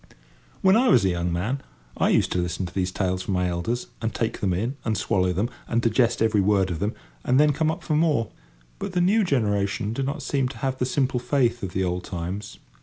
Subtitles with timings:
[0.61, 1.61] When I was a young man,
[1.95, 4.97] I used to listen to these tales from my elders, and take them in, and
[4.97, 8.31] swallow them, and digest every word of them, and then come up for more;
[8.79, 12.03] but the new generation do not seem to have the simple faith of the old
[12.03, 12.57] times.